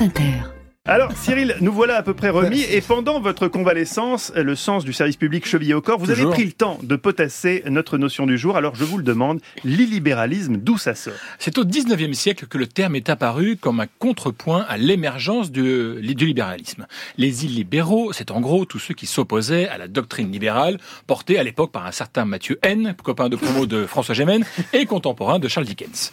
France 0.00 0.18
Inter. 0.18 0.59
Alors 0.88 1.12
Cyril, 1.14 1.56
nous 1.60 1.74
voilà 1.74 1.96
à 1.96 2.02
peu 2.02 2.14
près 2.14 2.30
remis 2.30 2.62
et 2.62 2.80
pendant 2.80 3.20
votre 3.20 3.48
convalescence, 3.48 4.32
le 4.34 4.56
sens 4.56 4.82
du 4.82 4.94
service 4.94 5.16
public 5.16 5.46
chevillé 5.46 5.74
au 5.74 5.82
corps, 5.82 5.98
vous 5.98 6.10
avez 6.10 6.24
pris 6.24 6.44
le 6.46 6.52
temps 6.52 6.78
de 6.82 6.96
potasser 6.96 7.62
notre 7.66 7.98
notion 7.98 8.24
du 8.24 8.38
jour. 8.38 8.56
Alors 8.56 8.74
je 8.74 8.84
vous 8.84 8.96
le 8.96 9.04
demande, 9.04 9.40
l'illibéralisme, 9.62 10.56
d'où 10.56 10.78
ça 10.78 10.94
sort? 10.94 11.12
C'est 11.38 11.58
au 11.58 11.64
19e 11.64 12.14
siècle 12.14 12.46
que 12.46 12.56
le 12.56 12.66
terme 12.66 12.96
est 12.96 13.10
apparu 13.10 13.58
comme 13.58 13.78
un 13.80 13.88
contrepoint 13.98 14.64
à 14.70 14.78
l'émergence 14.78 15.52
du, 15.52 16.00
du 16.00 16.26
libéralisme. 16.26 16.86
Les 17.18 17.44
illibéraux, 17.44 18.14
c'est 18.14 18.30
en 18.30 18.40
gros 18.40 18.64
tous 18.64 18.78
ceux 18.78 18.94
qui 18.94 19.04
s'opposaient 19.04 19.68
à 19.68 19.76
la 19.76 19.86
doctrine 19.86 20.32
libérale 20.32 20.78
portée 21.06 21.38
à 21.38 21.44
l'époque 21.44 21.72
par 21.72 21.84
un 21.84 21.92
certain 21.92 22.24
Mathieu 22.24 22.58
N, 22.62 22.96
copain 23.04 23.28
de 23.28 23.36
promo 23.36 23.66
de 23.66 23.84
François 23.84 24.14
Gémen 24.14 24.46
et 24.72 24.86
contemporain 24.86 25.38
de 25.38 25.46
Charles 25.46 25.66
Dickens. 25.66 26.10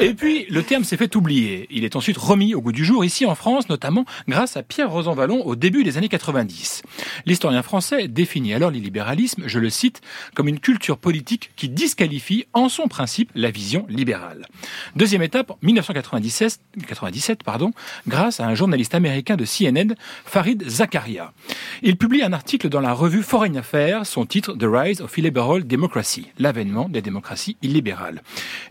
Et 0.00 0.12
puis, 0.12 0.44
le 0.50 0.62
terme 0.62 0.84
s'est 0.84 0.98
fait 0.98 1.16
oublier. 1.16 1.66
Il 1.70 1.84
est 1.84 1.96
ensuite 1.96 2.18
remis 2.18 2.54
au 2.54 2.60
goût 2.60 2.72
du 2.72 2.84
jour 2.84 3.06
ici 3.06 3.24
en 3.24 3.34
France, 3.34 3.70
notamment 3.70 4.01
grâce 4.28 4.56
à 4.56 4.62
Pierre 4.62 4.90
Rosanvallon 4.90 5.44
au 5.46 5.56
début 5.56 5.84
des 5.84 5.98
années 5.98 6.08
90. 6.08 6.82
L'historien 7.26 7.62
français 7.62 8.08
définit 8.08 8.54
alors 8.54 8.70
l'illibéralisme, 8.70 9.44
je 9.46 9.58
le 9.58 9.70
cite, 9.70 10.00
comme 10.34 10.48
une 10.48 10.60
culture 10.60 10.98
politique 10.98 11.50
qui 11.56 11.68
disqualifie 11.68 12.46
en 12.52 12.68
son 12.68 12.88
principe 12.88 13.30
la 13.34 13.50
vision 13.50 13.86
libérale. 13.88 14.46
Deuxième 14.96 15.22
étape, 15.22 15.52
1997, 15.62 16.60
97, 16.86 17.42
pardon, 17.42 17.72
grâce 18.06 18.40
à 18.40 18.46
un 18.46 18.54
journaliste 18.54 18.94
américain 18.94 19.36
de 19.36 19.44
CNN, 19.44 19.94
Farid 20.24 20.68
Zakaria. 20.68 21.32
Il 21.82 21.96
publie 21.96 22.22
un 22.22 22.32
article 22.32 22.68
dans 22.68 22.80
la 22.80 22.92
revue 22.92 23.22
Foreign 23.22 23.56
Affairs, 23.56 24.06
son 24.06 24.26
titre 24.26 24.54
The 24.54 24.64
Rise 24.64 25.00
of 25.00 25.16
Illiberal 25.16 25.66
Democracy, 25.66 26.28
l'avènement 26.38 26.88
des 26.88 27.02
démocraties 27.02 27.56
illibérales. 27.62 28.22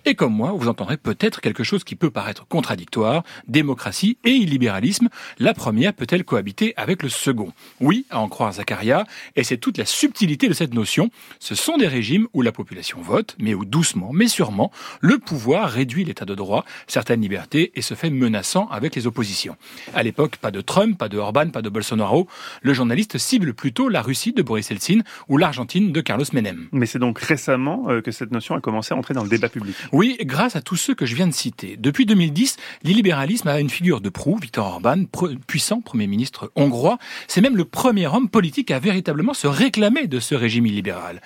Et 0.06 0.16
comme 0.16 0.34
moi, 0.34 0.54
vous 0.56 0.68
entendrez 0.68 0.98
peut-être 0.98 1.42
quelque 1.42 1.64
chose 1.64 1.84
qui 1.84 1.96
peut 1.96 2.12
paraître 2.12 2.48
contradictoire, 2.48 3.24
démocratie 3.48 4.18
et 4.24 4.32
illibéralisme, 4.32 5.10
la 5.40 5.54
première 5.54 5.94
peut-elle 5.94 6.24
cohabiter 6.24 6.74
avec 6.78 7.04
le 7.04 7.10
second? 7.10 7.52
Oui, 7.80 8.06
à 8.10 8.20
en 8.20 8.30
croire 8.30 8.54
Zakaria, 8.54 9.06
et 9.36 9.44
c'est 9.44 9.58
toute 9.58 9.78
la 9.78 9.86
subtilité 9.86 10.48
de 10.48 10.54
cette 10.54 10.74
notion. 10.74 11.10
Ce 11.40 11.56
sont 11.56 11.78
des 11.78 11.88
régimes 11.88 12.28
où 12.34 12.42
la 12.42 12.52
population 12.52 13.02
vote, 13.02 13.36
mais 13.40 13.54
où 13.54 13.66
doucement, 13.66 14.12
mais 14.14 14.28
sûrement, 14.28 14.72
le 15.00 15.18
pouvoir 15.18 15.70
réduit 15.70 16.04
l'état 16.04 16.26
de 16.26 16.36
droit, 16.36 16.66
certaines 16.88 17.22
libertés, 17.22 17.72
et 17.76 17.82
se 17.82 17.94
fait 17.94 18.10
menaçant 18.10 18.68
avec 18.70 18.96
les 18.96 19.08
oppositions. 19.08 19.56
À 19.94 20.04
l'époque, 20.04 20.38
pas 20.38 20.52
de 20.52 20.62
Trump, 20.62 20.98
pas 20.98 21.10
de 21.10 21.18
Orban, 21.18 21.50
pas 21.50 21.62
de 21.62 21.70
Bolsonaro. 21.70 22.28
Le 22.62 22.74
journaliste 22.74 23.18
cible 23.18 23.54
plutôt 23.54 23.90
la 23.90 24.02
Russie 24.02 24.34
de 24.34 24.42
Boris 24.42 24.70
Eltsine 24.72 25.04
ou 25.28 25.38
l'Argentine 25.38 25.92
de 25.92 26.02
Carlos 26.02 26.26
Menem. 26.34 26.68
Mais 26.72 26.86
c'est 26.86 27.00
donc 27.00 27.20
récemment 27.20 27.90
euh, 27.90 28.02
que 28.02 28.12
cette 28.12 28.32
notion 28.32 28.56
a 28.56 28.62
commencé 28.62 28.94
à 28.94 28.98
entrer 28.98 29.14
dans 29.14 29.24
le 29.24 29.30
débat 29.30 29.50
public. 29.50 29.76
Oui, 29.92 30.18
grâce 30.22 30.56
à 30.56 30.62
tous 30.62 30.76
ceux 30.76 30.96
que 30.96 31.06
je 31.06 31.16
viens 31.16 31.28
de 31.28 31.34
citer. 31.34 31.78
Depuis 31.78 32.06
2010, 32.06 32.58
l'illibéralisme 32.84 33.48
a 33.48 33.60
une 33.60 33.70
figure 33.70 34.02
de 34.02 34.10
proue, 34.10 34.38
Viktor 34.38 34.66
Orban, 34.66 35.06
puissant 35.48 35.82
Premier 35.82 36.08
ministre 36.08 36.52
hongrois. 36.56 36.98
C'est 37.28 37.42
même 37.42 37.58
le 37.58 37.66
premier 37.66 38.08
homme 38.08 38.30
politique 38.30 38.72
à 38.72 38.80
véritablement 38.80 39.34
se 39.34 39.48
réclamer 39.48 40.08
de 40.08 40.20
ce 40.20 40.36
régime 40.36 40.66
illibéral. 40.66 41.22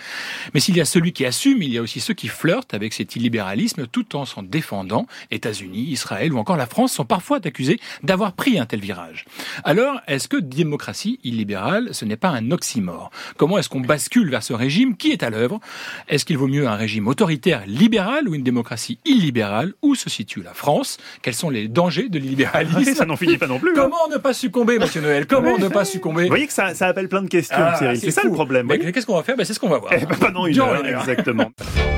Mais 0.53 0.59
s'il 0.59 0.75
y 0.75 0.81
a 0.81 0.85
celui 0.85 1.13
qui 1.13 1.25
assume, 1.25 1.61
il 1.61 1.71
y 1.71 1.77
a 1.77 1.81
aussi 1.81 1.99
ceux 1.99 2.13
qui 2.13 2.27
flirtent 2.27 2.73
avec 2.73 2.93
cet 2.93 3.15
illibéralisme 3.15 3.87
tout 3.87 4.15
en 4.15 4.25
s'en 4.25 4.43
défendant. 4.43 5.07
États-Unis, 5.31 5.83
Israël 5.89 6.33
ou 6.33 6.37
encore 6.37 6.57
la 6.57 6.65
France 6.65 6.93
sont 6.93 7.05
parfois 7.05 7.39
accusés 7.43 7.79
d'avoir 8.03 8.33
pris 8.33 8.59
un 8.59 8.65
tel 8.65 8.79
virage. 8.79 9.25
Alors, 9.63 10.01
est-ce 10.07 10.27
que 10.27 10.37
démocratie 10.37 11.19
illibérale, 11.23 11.89
ce 11.93 12.05
n'est 12.05 12.17
pas 12.17 12.29
un 12.29 12.51
oxymore? 12.51 13.11
Comment 13.37 13.57
est-ce 13.57 13.69
qu'on 13.69 13.81
bascule 13.81 14.29
vers 14.29 14.43
ce 14.43 14.53
régime 14.53 14.97
Qui 14.97 15.11
est 15.11 15.23
à 15.23 15.29
l'œuvre? 15.29 15.59
Est-ce 16.07 16.25
qu'il 16.25 16.37
vaut 16.37 16.47
mieux 16.47 16.67
un 16.67 16.75
régime 16.75 17.07
autoritaire 17.07 17.63
libéral 17.65 18.27
ou 18.27 18.35
une 18.35 18.43
démocratie 18.43 18.99
illibérale? 19.05 19.73
Où 19.81 19.95
se 19.95 20.09
situe 20.09 20.41
la 20.41 20.53
France? 20.53 20.97
Quels 21.21 21.35
sont 21.35 21.49
les 21.49 21.67
dangers 21.67 22.09
de 22.09 22.19
l'illibéralisme? 22.19 22.93
Ça 22.95 23.05
n'en 23.05 23.17
finit 23.17 23.37
pas 23.37 23.47
non 23.47 23.59
plus. 23.59 23.74
Comment 23.75 24.07
ne 24.11 24.17
pas 24.17 24.33
succomber, 24.33 24.79
monsieur 24.79 25.01
Noël? 25.01 25.27
Comment 25.27 25.57
ne 25.57 25.67
pas 25.67 25.85
succomber? 25.85 26.23
Vous 26.23 26.29
voyez 26.29 26.47
que 26.47 26.53
ça, 26.53 26.73
ça 26.73 26.87
appelle 26.87 27.09
plein 27.09 27.21
de 27.21 27.27
questions, 27.29 27.57
Ah, 27.59 27.75
Cyril. 27.77 27.97
C'est 27.99 28.11
ça 28.11 28.21
fou. 28.21 28.27
le 28.29 28.33
problème. 28.33 28.67
Qu'est-ce 28.67 29.05
qu'on 29.05 29.15
va 29.15 29.23
faire? 29.23 29.35
Ben, 29.37 29.45
C'est 29.45 29.53
ce 29.53 29.59
qu'on 29.59 29.69
va 29.69 29.77
voir. 29.79 29.91
Eh 29.95 30.05
ben, 30.05 30.15
pendant 30.19 30.45
une 30.47 30.53
Durant 30.53 30.73
heure, 30.73 30.79
une 30.85 30.93
heure. 30.93 30.99
exactement. 31.01 31.51